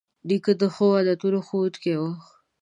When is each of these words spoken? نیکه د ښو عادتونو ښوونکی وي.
نیکه 0.27 0.53
د 0.61 0.63
ښو 0.73 0.87
عادتونو 0.97 1.39
ښوونکی 1.47 1.93
وي. 1.99 2.11